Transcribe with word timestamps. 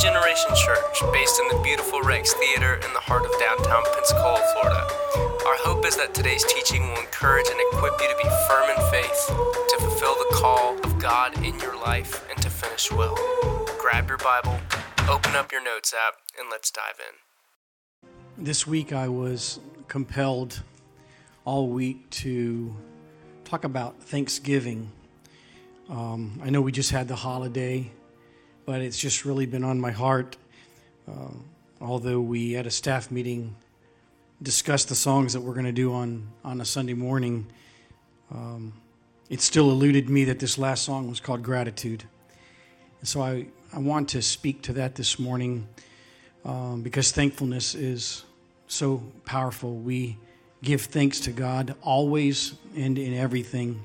Generation 0.00 0.48
Church, 0.56 1.02
based 1.12 1.38
in 1.38 1.48
the 1.48 1.62
beautiful 1.62 2.00
Rex 2.00 2.32
Theater 2.32 2.76
in 2.76 2.92
the 2.94 3.00
heart 3.00 3.26
of 3.26 3.32
downtown 3.38 3.82
Pensacola, 3.94 4.40
Florida. 4.54 4.88
Our 5.46 5.58
hope 5.60 5.84
is 5.84 5.94
that 5.98 6.14
today's 6.14 6.42
teaching 6.44 6.88
will 6.88 7.00
encourage 7.00 7.44
and 7.50 7.60
equip 7.68 8.00
you 8.00 8.08
to 8.08 8.16
be 8.16 8.28
firm 8.48 8.70
in 8.70 8.90
faith, 8.90 9.26
to 9.28 9.76
fulfill 9.78 10.14
the 10.14 10.36
call 10.36 10.78
of 10.84 10.98
God 10.98 11.36
in 11.44 11.58
your 11.60 11.78
life, 11.78 12.26
and 12.30 12.40
to 12.40 12.48
finish 12.48 12.90
well. 12.90 13.14
Grab 13.78 14.08
your 14.08 14.16
Bible, 14.16 14.58
open 15.06 15.36
up 15.36 15.52
your 15.52 15.62
notes 15.62 15.92
app, 15.92 16.14
and 16.38 16.48
let's 16.50 16.70
dive 16.70 16.98
in. 16.98 18.42
This 18.42 18.66
week 18.66 18.94
I 18.94 19.08
was 19.08 19.60
compelled 19.88 20.62
all 21.44 21.68
week 21.68 22.08
to 22.24 22.74
talk 23.44 23.64
about 23.64 24.02
Thanksgiving. 24.02 24.92
Um, 25.90 26.40
I 26.42 26.48
know 26.48 26.62
we 26.62 26.72
just 26.72 26.90
had 26.90 27.06
the 27.06 27.16
holiday, 27.16 27.90
but 28.70 28.82
it's 28.82 29.00
just 29.00 29.24
really 29.24 29.46
been 29.46 29.64
on 29.64 29.80
my 29.80 29.90
heart. 29.90 30.36
Uh, 31.10 31.32
although 31.80 32.20
we 32.20 32.54
at 32.54 32.68
a 32.68 32.70
staff 32.70 33.10
meeting 33.10 33.56
discussed 34.44 34.88
the 34.88 34.94
songs 34.94 35.32
that 35.32 35.40
we're 35.40 35.54
going 35.54 35.66
to 35.66 35.72
do 35.72 35.92
on, 35.92 36.28
on 36.44 36.60
a 36.60 36.64
Sunday 36.64 36.94
morning, 36.94 37.44
um, 38.30 38.72
it 39.28 39.40
still 39.40 39.72
eluded 39.72 40.08
me 40.08 40.22
that 40.22 40.38
this 40.38 40.56
last 40.56 40.84
song 40.84 41.08
was 41.08 41.18
called 41.18 41.42
Gratitude. 41.42 42.04
And 43.00 43.08
so 43.08 43.22
I, 43.22 43.48
I 43.72 43.80
want 43.80 44.08
to 44.10 44.22
speak 44.22 44.62
to 44.62 44.72
that 44.74 44.94
this 44.94 45.18
morning 45.18 45.66
um, 46.44 46.82
because 46.82 47.10
thankfulness 47.10 47.74
is 47.74 48.24
so 48.68 49.02
powerful. 49.24 49.74
We 49.74 50.16
give 50.62 50.82
thanks 50.82 51.18
to 51.22 51.32
God 51.32 51.74
always 51.82 52.54
and 52.76 52.96
in 53.00 53.14
everything. 53.14 53.82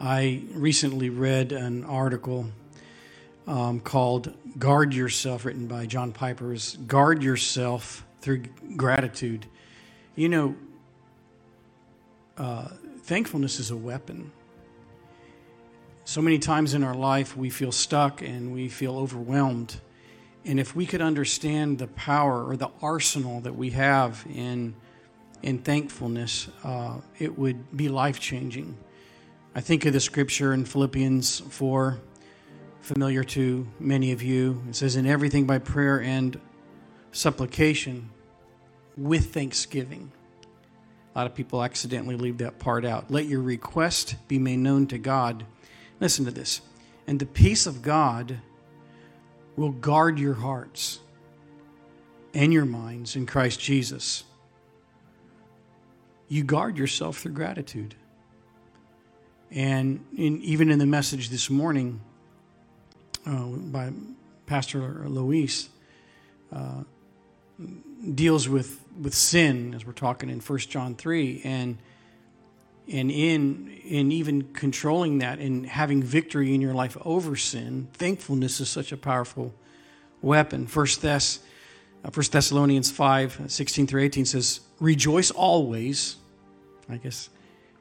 I 0.00 0.42
recently 0.52 1.10
read 1.10 1.50
an 1.50 1.82
article 1.86 2.46
um, 3.46 3.80
called 3.80 4.34
Guard 4.58 4.92
Yourself, 4.92 5.44
written 5.44 5.66
by 5.66 5.86
John 5.86 6.12
Piper's 6.12 6.76
Guard 6.86 7.22
Yourself 7.22 8.04
Through 8.20 8.44
Gratitude. 8.76 9.46
You 10.14 10.28
know, 10.28 10.56
uh, 12.36 12.68
thankfulness 13.02 13.60
is 13.60 13.70
a 13.70 13.76
weapon. 13.76 14.32
So 16.04 16.22
many 16.22 16.38
times 16.38 16.74
in 16.74 16.84
our 16.84 16.94
life, 16.94 17.36
we 17.36 17.50
feel 17.50 17.72
stuck 17.72 18.22
and 18.22 18.52
we 18.52 18.68
feel 18.68 18.96
overwhelmed. 18.96 19.80
And 20.44 20.60
if 20.60 20.76
we 20.76 20.86
could 20.86 21.02
understand 21.02 21.78
the 21.78 21.88
power 21.88 22.44
or 22.44 22.56
the 22.56 22.70
arsenal 22.80 23.40
that 23.40 23.56
we 23.56 23.70
have 23.70 24.24
in, 24.32 24.74
in 25.42 25.58
thankfulness, 25.58 26.48
uh, 26.62 26.98
it 27.18 27.36
would 27.36 27.76
be 27.76 27.88
life 27.88 28.20
changing. 28.20 28.76
I 29.54 29.60
think 29.60 29.84
of 29.84 29.92
the 29.92 30.00
scripture 30.00 30.52
in 30.52 30.64
Philippians 30.64 31.40
4 31.40 31.98
familiar 32.86 33.24
to 33.24 33.66
many 33.80 34.12
of 34.12 34.22
you. 34.22 34.62
It 34.68 34.76
says, 34.76 34.94
In 34.94 35.06
everything 35.06 35.44
by 35.44 35.58
prayer 35.58 36.00
and 36.00 36.40
supplication 37.10 38.10
with 38.96 39.34
thanksgiving. 39.34 40.12
A 41.12 41.18
lot 41.18 41.26
of 41.26 41.34
people 41.34 41.64
accidentally 41.64 42.14
leave 42.16 42.38
that 42.38 42.60
part 42.60 42.84
out. 42.84 43.10
Let 43.10 43.26
your 43.26 43.40
request 43.42 44.14
be 44.28 44.38
made 44.38 44.58
known 44.58 44.86
to 44.86 44.98
God. 44.98 45.44
Listen 45.98 46.26
to 46.26 46.30
this. 46.30 46.60
And 47.08 47.18
the 47.18 47.26
peace 47.26 47.66
of 47.66 47.82
God 47.82 48.38
will 49.56 49.72
guard 49.72 50.20
your 50.20 50.34
hearts 50.34 51.00
and 52.34 52.52
your 52.52 52.66
minds 52.66 53.16
in 53.16 53.26
Christ 53.26 53.58
Jesus. 53.58 54.22
You 56.28 56.44
guard 56.44 56.78
yourself 56.78 57.18
through 57.18 57.32
gratitude. 57.32 57.96
And 59.50 60.04
in, 60.16 60.40
even 60.42 60.70
in 60.70 60.78
the 60.78 60.86
message 60.86 61.30
this 61.30 61.50
morning, 61.50 62.00
uh, 63.26 63.44
by 63.44 63.92
Pastor 64.46 65.04
Luis 65.06 65.68
uh, 66.52 66.82
deals 68.14 68.48
with 68.48 68.80
with 69.00 69.14
sin 69.14 69.74
as 69.74 69.84
we're 69.84 69.92
talking 69.92 70.30
in 70.30 70.40
First 70.40 70.70
John 70.70 70.94
three 70.94 71.40
and 71.44 71.78
and 72.88 73.10
in 73.10 73.68
in 73.84 74.12
even 74.12 74.42
controlling 74.52 75.18
that 75.18 75.38
and 75.38 75.66
having 75.66 76.02
victory 76.02 76.54
in 76.54 76.60
your 76.60 76.74
life 76.74 76.96
over 77.04 77.36
sin, 77.36 77.88
thankfulness 77.94 78.60
is 78.60 78.68
such 78.68 78.92
a 78.92 78.96
powerful 78.96 79.52
weapon. 80.22 80.66
First 80.66 81.00
Thess, 81.00 81.40
uh, 82.04 82.10
First 82.10 82.32
Thessalonians 82.32 82.90
5, 82.90 83.42
16 83.46 83.86
through 83.86 84.02
18 84.02 84.24
says, 84.24 84.60
Rejoice 84.80 85.30
always, 85.30 86.16
I 86.88 86.96
guess, 86.96 87.28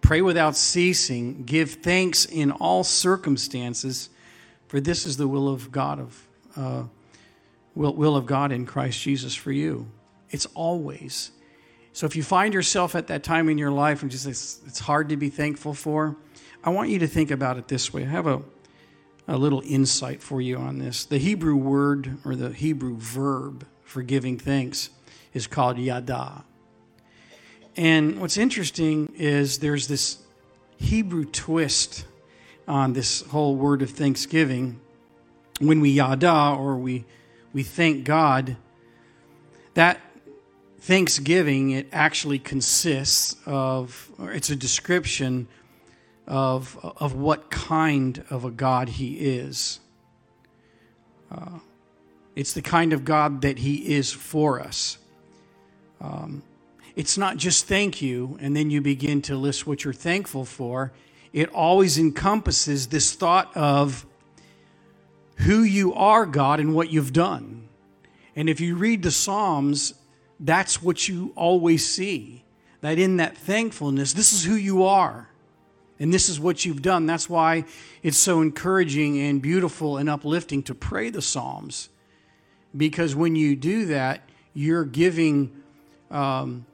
pray 0.00 0.22
without 0.22 0.56
ceasing, 0.56 1.44
give 1.44 1.74
thanks 1.74 2.24
in 2.24 2.50
all 2.50 2.84
circumstances 2.84 4.10
for 4.68 4.80
this 4.80 5.04
is 5.06 5.16
the 5.16 5.26
will 5.26 5.48
of 5.48 5.72
God 5.72 5.98
of 5.98 6.28
uh, 6.56 6.84
will, 7.74 7.94
will 7.94 8.16
of 8.16 8.26
God 8.26 8.52
in 8.52 8.64
Christ 8.64 9.00
Jesus 9.00 9.34
for 9.34 9.52
you. 9.52 9.88
It's 10.30 10.46
always. 10.54 11.32
So 11.92 12.06
if 12.06 12.14
you 12.14 12.22
find 12.22 12.54
yourself 12.54 12.94
at 12.94 13.08
that 13.08 13.24
time 13.24 13.48
in 13.48 13.58
your 13.58 13.72
life 13.72 14.02
and 14.02 14.10
just 14.10 14.26
it's, 14.26 14.60
it's 14.66 14.78
hard 14.78 15.08
to 15.08 15.16
be 15.16 15.30
thankful 15.30 15.74
for, 15.74 16.16
I 16.62 16.70
want 16.70 16.90
you 16.90 17.00
to 17.00 17.08
think 17.08 17.30
about 17.30 17.58
it 17.58 17.66
this 17.66 17.92
way. 17.92 18.02
I 18.02 18.06
have 18.06 18.26
a 18.26 18.42
a 19.28 19.36
little 19.36 19.62
insight 19.66 20.22
for 20.22 20.40
you 20.40 20.56
on 20.56 20.78
this. 20.78 21.04
The 21.04 21.18
Hebrew 21.18 21.54
word 21.54 22.16
or 22.24 22.34
the 22.34 22.50
Hebrew 22.50 22.96
verb 22.96 23.66
for 23.84 24.02
giving 24.02 24.38
thanks 24.38 24.88
is 25.34 25.46
called 25.46 25.78
yada. 25.78 26.44
And 27.76 28.20
what's 28.20 28.38
interesting 28.38 29.12
is 29.16 29.58
there's 29.58 29.86
this 29.86 30.18
Hebrew 30.78 31.26
twist 31.26 32.06
on 32.68 32.92
this 32.92 33.22
whole 33.22 33.56
word 33.56 33.82
of 33.82 33.90
thanksgiving, 33.90 34.80
when 35.58 35.80
we 35.80 35.90
yada 35.90 36.54
or 36.56 36.76
we 36.76 37.04
we 37.52 37.62
thank 37.62 38.04
God, 38.04 38.56
that 39.74 40.00
thanksgiving 40.80 41.70
it 41.70 41.88
actually 41.92 42.38
consists 42.38 43.36
of 43.46 44.10
it's 44.20 44.50
a 44.50 44.56
description 44.56 45.48
of 46.26 46.78
of 46.98 47.14
what 47.14 47.50
kind 47.50 48.22
of 48.30 48.44
a 48.44 48.50
God 48.50 48.90
He 48.90 49.14
is. 49.14 49.80
Uh, 51.32 51.58
it's 52.36 52.52
the 52.52 52.62
kind 52.62 52.92
of 52.92 53.04
God 53.04 53.42
that 53.42 53.58
He 53.58 53.94
is 53.94 54.12
for 54.12 54.60
us. 54.60 54.98
Um, 56.00 56.42
it's 56.94 57.18
not 57.18 57.36
just 57.36 57.66
thank 57.66 58.02
you, 58.02 58.36
and 58.40 58.56
then 58.56 58.70
you 58.70 58.80
begin 58.80 59.22
to 59.22 59.36
list 59.36 59.66
what 59.66 59.84
you're 59.84 59.92
thankful 59.92 60.44
for 60.44 60.92
it 61.32 61.48
always 61.50 61.98
encompasses 61.98 62.88
this 62.88 63.14
thought 63.14 63.56
of 63.56 64.06
who 65.36 65.62
you 65.62 65.94
are, 65.94 66.26
God, 66.26 66.60
and 66.60 66.74
what 66.74 66.90
you've 66.90 67.12
done. 67.12 67.68
And 68.34 68.48
if 68.48 68.60
you 68.60 68.76
read 68.76 69.02
the 69.02 69.10
Psalms, 69.10 69.94
that's 70.40 70.82
what 70.82 71.08
you 71.08 71.32
always 71.36 71.88
see. 71.88 72.44
That 72.80 72.98
in 72.98 73.16
that 73.16 73.36
thankfulness, 73.36 74.12
this 74.12 74.32
is 74.32 74.44
who 74.44 74.54
you 74.54 74.84
are. 74.84 75.28
And 76.00 76.14
this 76.14 76.28
is 76.28 76.38
what 76.38 76.64
you've 76.64 76.82
done. 76.82 77.06
That's 77.06 77.28
why 77.28 77.64
it's 78.02 78.16
so 78.16 78.40
encouraging 78.40 79.18
and 79.20 79.42
beautiful 79.42 79.96
and 79.96 80.08
uplifting 80.08 80.62
to 80.64 80.74
pray 80.74 81.10
the 81.10 81.22
Psalms. 81.22 81.88
Because 82.76 83.16
when 83.16 83.34
you 83.34 83.56
do 83.56 83.86
that, 83.86 84.22
you're 84.54 84.84
giving 84.84 85.62
um, 86.10 86.66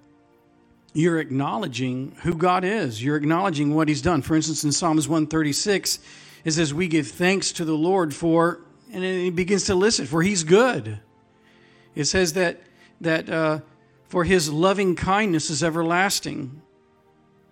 you're 0.94 1.18
acknowledging 1.18 2.16
who 2.22 2.34
God 2.34 2.64
is. 2.64 3.02
You're 3.02 3.16
acknowledging 3.16 3.74
what 3.74 3.88
He's 3.88 4.00
done. 4.00 4.22
For 4.22 4.36
instance, 4.36 4.62
in 4.64 4.72
Psalms 4.72 5.08
136, 5.08 5.98
it 6.44 6.52
says, 6.52 6.72
We 6.72 6.86
give 6.86 7.08
thanks 7.08 7.52
to 7.52 7.64
the 7.64 7.74
Lord 7.74 8.14
for, 8.14 8.60
and 8.92 9.02
He 9.02 9.30
begins 9.30 9.64
to 9.64 9.74
list 9.74 9.98
it, 9.98 10.06
for 10.06 10.22
He's 10.22 10.44
good. 10.44 11.00
It 11.96 12.04
says 12.04 12.34
that, 12.34 12.60
that 13.00 13.28
uh, 13.28 13.60
for 14.08 14.22
His 14.22 14.50
loving 14.50 14.94
kindness 14.94 15.50
is 15.50 15.64
everlasting. 15.64 16.62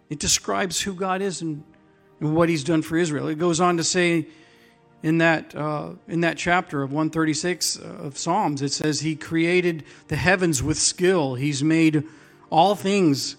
It 0.08 0.20
describes 0.20 0.80
who 0.80 0.94
God 0.94 1.20
is 1.20 1.42
and, 1.42 1.64
and 2.20 2.36
what 2.36 2.48
He's 2.48 2.62
done 2.62 2.82
for 2.82 2.96
Israel. 2.96 3.26
It 3.26 3.40
goes 3.40 3.60
on 3.60 3.76
to 3.76 3.84
say, 3.84 4.28
in 5.02 5.18
that 5.18 5.52
uh, 5.56 5.94
in 6.06 6.20
that 6.20 6.36
chapter 6.36 6.84
of 6.84 6.92
136 6.92 7.74
of 7.74 8.16
Psalms, 8.16 8.62
it 8.62 8.70
says 8.70 9.00
He 9.00 9.16
created 9.16 9.82
the 10.06 10.14
heavens 10.14 10.62
with 10.62 10.78
skill. 10.78 11.34
He's 11.34 11.64
made 11.64 12.04
all 12.52 12.74
things 12.74 13.36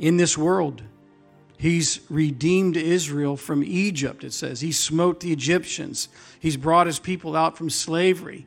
in 0.00 0.16
this 0.16 0.36
world. 0.36 0.82
He's 1.56 2.00
redeemed 2.10 2.76
Israel 2.76 3.36
from 3.36 3.62
Egypt, 3.64 4.24
it 4.24 4.32
says. 4.32 4.60
He 4.60 4.72
smote 4.72 5.20
the 5.20 5.32
Egyptians. 5.32 6.08
He's 6.40 6.56
brought 6.56 6.86
his 6.86 6.98
people 6.98 7.36
out 7.36 7.56
from 7.56 7.70
slavery. 7.70 8.46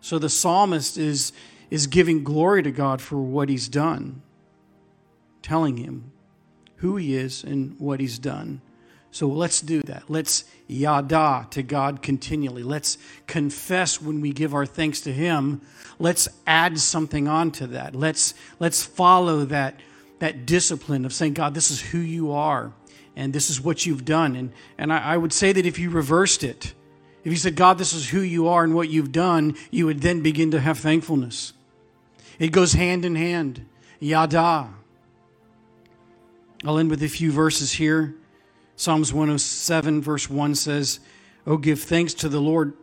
So 0.00 0.18
the 0.18 0.28
psalmist 0.28 0.98
is, 0.98 1.32
is 1.70 1.86
giving 1.86 2.24
glory 2.24 2.64
to 2.64 2.72
God 2.72 3.00
for 3.00 3.16
what 3.16 3.48
he's 3.48 3.68
done, 3.68 4.22
telling 5.40 5.76
him 5.76 6.12
who 6.76 6.96
he 6.96 7.16
is 7.16 7.44
and 7.44 7.78
what 7.78 8.00
he's 8.00 8.18
done. 8.18 8.60
So 9.14 9.28
let's 9.28 9.60
do 9.60 9.80
that. 9.82 10.10
Let's 10.10 10.42
yada 10.66 11.46
to 11.50 11.62
God 11.62 12.02
continually. 12.02 12.64
Let's 12.64 12.98
confess 13.28 14.02
when 14.02 14.20
we 14.20 14.32
give 14.32 14.54
our 14.54 14.66
thanks 14.66 15.00
to 15.02 15.12
Him. 15.12 15.60
Let's 16.00 16.28
add 16.48 16.80
something 16.80 17.28
onto 17.28 17.68
that. 17.68 17.94
Let's 17.94 18.34
let's 18.58 18.82
follow 18.82 19.44
that 19.44 19.78
that 20.18 20.46
discipline 20.46 21.04
of 21.04 21.12
saying, 21.12 21.34
God, 21.34 21.54
this 21.54 21.70
is 21.70 21.80
who 21.80 21.98
you 21.98 22.32
are, 22.32 22.72
and 23.14 23.32
this 23.32 23.50
is 23.50 23.60
what 23.60 23.86
you've 23.86 24.04
done. 24.04 24.34
And 24.34 24.52
and 24.78 24.92
I, 24.92 25.14
I 25.14 25.16
would 25.16 25.32
say 25.32 25.52
that 25.52 25.64
if 25.64 25.78
you 25.78 25.90
reversed 25.90 26.42
it, 26.42 26.74
If 27.24 27.32
you 27.32 27.38
said, 27.38 27.56
God, 27.56 27.78
this 27.78 27.94
is 27.94 28.10
who 28.10 28.20
you 28.20 28.48
are 28.48 28.64
and 28.64 28.74
what 28.74 28.90
you've 28.90 29.10
done, 29.10 29.56
you 29.70 29.86
would 29.86 30.02
then 30.02 30.20
begin 30.20 30.50
to 30.50 30.60
have 30.60 30.78
thankfulness. 30.78 31.54
It 32.38 32.48
goes 32.52 32.74
hand 32.74 33.04
in 33.04 33.14
hand. 33.14 33.64
Yada. 33.98 34.68
I'll 36.64 36.78
end 36.78 36.90
with 36.90 37.02
a 37.02 37.08
few 37.08 37.32
verses 37.32 37.72
here. 37.72 38.14
Psalms 38.76 39.12
107, 39.12 40.02
verse 40.02 40.28
1 40.28 40.54
says, 40.54 41.00
Oh, 41.46 41.56
give 41.56 41.80
thanks 41.80 42.14
to 42.14 42.28
the 42.28 42.40
Lord 42.40 42.74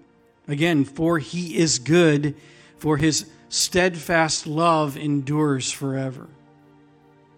again, 0.48 0.86
for 0.86 1.20
he 1.20 1.58
is 1.58 1.80
good, 1.80 2.36
for 2.78 2.98
his 2.98 3.30
steadfast 3.50 4.48
love 4.48 4.96
endures 4.96 5.72
forever. 5.72 6.28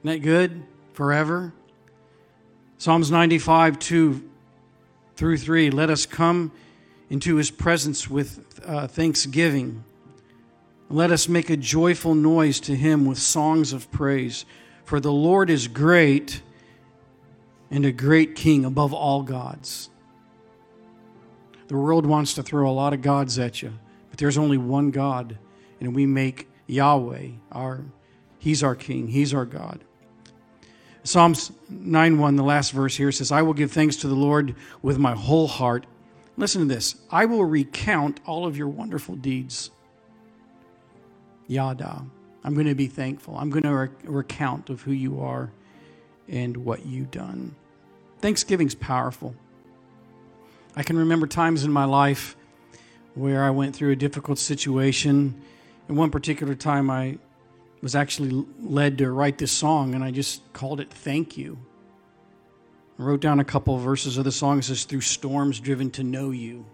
Isn't 0.03 0.11
that 0.11 0.19
good? 0.19 0.63
Forever? 0.93 1.53
Psalms 2.77 3.09
95, 3.09 3.79
2 3.79 4.29
through 5.15 5.37
3. 5.37 5.71
Let 5.71 5.89
us 5.89 6.05
come 6.05 6.51
into 7.09 7.35
his 7.37 7.49
presence 7.49 8.09
with 8.09 8.61
uh, 8.65 8.87
thanksgiving. 8.87 9.83
Let 10.89 11.11
us 11.11 11.27
make 11.27 11.49
a 11.49 11.57
joyful 11.57 12.13
noise 12.13 12.59
to 12.61 12.75
him 12.75 13.05
with 13.05 13.17
songs 13.17 13.73
of 13.73 13.91
praise. 13.91 14.45
For 14.83 14.99
the 14.99 15.11
Lord 15.11 15.49
is 15.49 15.67
great 15.67 16.41
and 17.71 17.85
a 17.85 17.91
great 17.91 18.35
king 18.35 18.65
above 18.65 18.93
all 18.93 19.23
gods. 19.23 19.89
The 21.67 21.77
world 21.77 22.05
wants 22.05 22.33
to 22.35 22.43
throw 22.43 22.69
a 22.69 22.71
lot 22.71 22.93
of 22.93 23.01
gods 23.01 23.39
at 23.39 23.61
you, 23.61 23.73
but 24.09 24.19
there's 24.19 24.37
only 24.37 24.57
one 24.57 24.91
God, 24.91 25.37
and 25.79 25.95
we 25.95 26.05
make 26.05 26.49
Yahweh 26.67 27.29
our 27.51 27.85
He's 28.37 28.61
our 28.61 28.75
king, 28.75 29.07
He's 29.07 29.33
our 29.33 29.45
God. 29.45 29.83
Psalms 31.03 31.51
9 31.69 32.17
1, 32.17 32.35
the 32.35 32.43
last 32.43 32.71
verse 32.71 32.95
here 32.95 33.11
says, 33.11 33.31
I 33.31 33.41
will 33.41 33.53
give 33.53 33.71
thanks 33.71 33.95
to 33.97 34.07
the 34.07 34.15
Lord 34.15 34.55
with 34.81 34.97
my 34.97 35.13
whole 35.13 35.47
heart. 35.47 35.85
Listen 36.37 36.61
to 36.61 36.73
this 36.73 36.95
I 37.09 37.25
will 37.25 37.45
recount 37.45 38.19
all 38.25 38.45
of 38.45 38.57
your 38.57 38.67
wonderful 38.67 39.15
deeds. 39.15 39.71
Yada. 41.47 42.05
I'm 42.43 42.53
going 42.53 42.67
to 42.67 42.75
be 42.75 42.87
thankful. 42.87 43.37
I'm 43.37 43.49
going 43.49 43.63
to 43.63 43.73
rec- 43.73 44.03
recount 44.03 44.69
of 44.69 44.81
who 44.81 44.91
you 44.91 45.21
are 45.21 45.51
and 46.27 46.57
what 46.57 46.85
you've 46.85 47.11
done. 47.11 47.55
Thanksgiving's 48.19 48.75
powerful. 48.75 49.35
I 50.75 50.83
can 50.83 50.97
remember 50.97 51.27
times 51.27 51.63
in 51.63 51.71
my 51.71 51.85
life 51.85 52.35
where 53.15 53.43
I 53.43 53.51
went 53.51 53.75
through 53.75 53.91
a 53.91 53.95
difficult 53.95 54.39
situation. 54.39 55.41
And 55.87 55.97
one 55.97 56.09
particular 56.09 56.55
time, 56.55 56.89
I 56.89 57.17
was 57.81 57.95
actually 57.95 58.45
led 58.61 58.97
to 58.99 59.11
write 59.11 59.37
this 59.37 59.51
song, 59.51 59.93
and 59.93 60.03
I 60.03 60.11
just 60.11 60.41
called 60.53 60.79
it 60.79 60.89
Thank 60.89 61.37
You. 61.37 61.59
I 62.97 63.03
wrote 63.03 63.19
down 63.19 63.39
a 63.39 63.43
couple 63.43 63.75
of 63.75 63.81
verses 63.81 64.17
of 64.17 64.23
the 64.23 64.31
song. 64.31 64.59
It 64.59 64.63
says, 64.63 64.85
Through 64.85 65.01
storms 65.01 65.59
driven 65.59 65.91
to 65.91 66.03
know 66.03 66.31
you. 66.31 66.65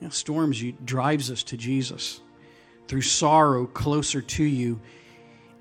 you 0.00 0.02
know, 0.02 0.08
storms 0.08 0.60
you, 0.60 0.72
drives 0.84 1.30
us 1.30 1.42
to 1.44 1.56
Jesus. 1.56 2.20
Through 2.88 3.02
sorrow, 3.02 3.66
closer 3.66 4.20
to 4.20 4.44
you. 4.44 4.80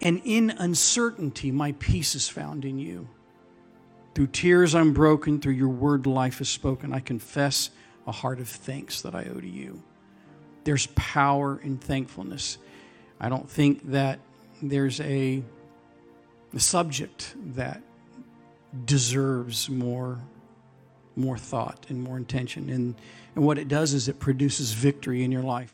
And 0.05 0.21
in 0.23 0.51
uncertainty, 0.51 1.49
my 1.49 1.71
peace 1.79 2.13
is 2.13 2.29
found 2.29 2.63
in 2.63 2.77
you. 2.77 3.09
Through 4.13 4.27
tears, 4.27 4.75
I'm 4.75 4.93
broken. 4.93 5.41
Through 5.41 5.53
your 5.53 5.69
word, 5.69 6.05
life 6.05 6.39
is 6.41 6.47
spoken. 6.47 6.93
I 6.93 6.99
confess 6.99 7.71
a 8.05 8.11
heart 8.11 8.39
of 8.39 8.47
thanks 8.47 9.01
that 9.01 9.15
I 9.15 9.23
owe 9.23 9.39
to 9.39 9.49
you. 9.49 9.81
There's 10.63 10.85
power 10.93 11.59
in 11.59 11.79
thankfulness. 11.79 12.59
I 13.19 13.29
don't 13.29 13.49
think 13.49 13.89
that 13.89 14.19
there's 14.61 15.01
a, 15.01 15.43
a 16.53 16.59
subject 16.59 17.33
that 17.55 17.81
deserves 18.85 19.69
more 19.69 20.19
more 21.17 21.37
thought 21.37 21.85
and 21.87 22.03
more 22.03 22.17
intention 22.17 22.69
and 22.69 22.93
and 23.35 23.45
what 23.45 23.57
it 23.57 23.69
does 23.69 23.93
is 23.93 24.09
it 24.09 24.19
produces 24.19 24.73
victory 24.73 25.23
in 25.23 25.31
your 25.31 25.43
life 25.43 25.73